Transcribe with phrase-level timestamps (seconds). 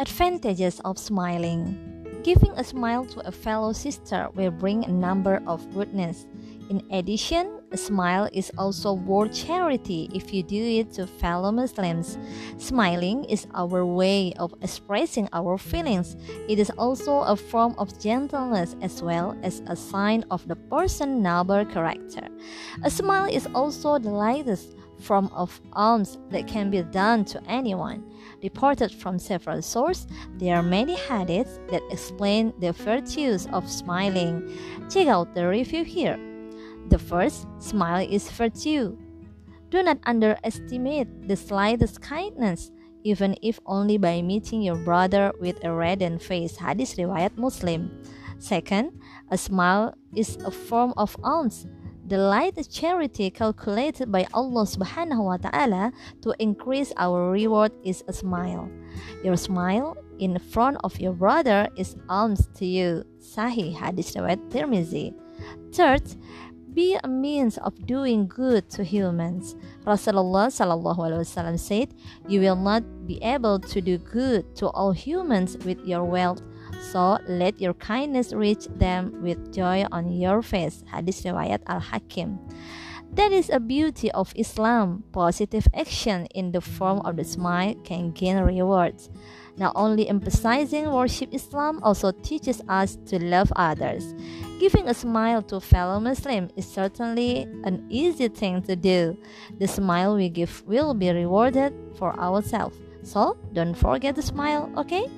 [0.00, 1.76] Advantages of smiling.
[2.24, 6.26] Giving a smile to a fellow sister will bring a number of goodness.
[6.70, 12.16] In addition, a smile is also worth charity if you do it to fellow Muslims.
[12.56, 16.16] Smiling is our way of expressing our feelings.
[16.48, 21.22] It is also a form of gentleness as well as a sign of the person's
[21.22, 22.26] noble character.
[22.84, 28.04] A smile is also the lightest form of alms that can be done to anyone.
[28.42, 30.06] Reported from several sources,
[30.38, 34.48] there are many hadiths that explain the virtues of smiling.
[34.88, 36.18] Check out the review here.
[36.88, 38.96] The first, smile is virtue.
[39.70, 42.70] Do not underestimate the slightest kindness,
[43.04, 46.56] even if only by meeting your brother with a reddened face.
[46.56, 48.02] Hadis riwayat Muslim.
[48.38, 48.98] Second,
[49.30, 51.66] a smile is a form of alms.
[52.10, 55.94] The light charity calculated by Allah Subhanahu wa Ta'ala
[56.26, 58.66] to increase our reward is a smile.
[59.22, 63.06] Your smile in front of your brother is alms to you.
[63.22, 65.14] Sahih Hadis riwayat Tirmizi.
[65.70, 66.02] Third,
[66.74, 69.54] be a means of doing good to humans.
[69.86, 71.94] Rasulullah said,
[72.26, 76.42] You will not be able to do good to all humans with your wealth,
[76.80, 80.82] so let your kindness reach them with joy on your face.
[80.90, 82.38] Hadis riwayat Al Hakim.
[83.12, 85.02] That is a beauty of Islam.
[85.12, 89.10] Positive action in the form of the smile can gain rewards.
[89.56, 94.14] Not only emphasizing worship Islam also teaches us to love others.
[94.60, 99.18] Giving a smile to fellow Muslim is certainly an easy thing to do.
[99.58, 102.78] The smile we give will be rewarded for ourselves.
[103.02, 105.10] So don't forget to smile, okay?